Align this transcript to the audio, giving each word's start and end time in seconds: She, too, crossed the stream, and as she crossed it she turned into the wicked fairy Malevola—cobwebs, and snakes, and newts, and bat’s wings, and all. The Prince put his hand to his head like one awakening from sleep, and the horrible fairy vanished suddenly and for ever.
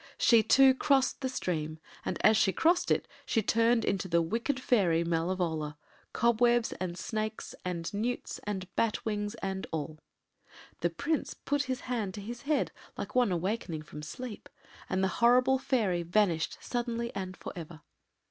She, 0.17 0.41
too, 0.41 0.73
crossed 0.73 1.21
the 1.21 1.29
stream, 1.29 1.77
and 2.03 2.17
as 2.25 2.35
she 2.35 2.51
crossed 2.51 2.89
it 2.89 3.07
she 3.23 3.43
turned 3.43 3.85
into 3.85 4.07
the 4.07 4.19
wicked 4.19 4.59
fairy 4.59 5.03
Malevola—cobwebs, 5.03 6.71
and 6.79 6.97
snakes, 6.97 7.53
and 7.63 7.93
newts, 7.93 8.39
and 8.47 8.67
bat’s 8.75 9.05
wings, 9.05 9.35
and 9.43 9.67
all. 9.71 9.99
The 10.79 10.89
Prince 10.89 11.35
put 11.35 11.65
his 11.69 11.81
hand 11.81 12.15
to 12.15 12.21
his 12.21 12.41
head 12.49 12.71
like 12.97 13.13
one 13.13 13.31
awakening 13.31 13.83
from 13.83 14.01
sleep, 14.01 14.49
and 14.89 15.03
the 15.03 15.07
horrible 15.21 15.59
fairy 15.59 16.01
vanished 16.01 16.57
suddenly 16.61 17.13
and 17.15 17.37
for 17.37 17.53
ever. 17.55 17.81